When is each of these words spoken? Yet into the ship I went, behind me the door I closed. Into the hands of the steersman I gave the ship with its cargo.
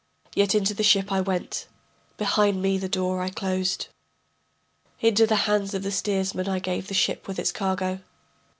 Yet 0.33 0.55
into 0.55 0.73
the 0.73 0.81
ship 0.81 1.11
I 1.11 1.21
went, 1.21 1.67
behind 2.17 2.59
me 2.59 2.79
the 2.79 2.89
door 2.89 3.21
I 3.21 3.29
closed. 3.29 3.85
Into 4.99 5.27
the 5.27 5.35
hands 5.45 5.75
of 5.75 5.83
the 5.83 5.91
steersman 5.91 6.49
I 6.49 6.57
gave 6.57 6.87
the 6.87 6.95
ship 6.95 7.27
with 7.27 7.37
its 7.37 7.51
cargo. 7.51 7.99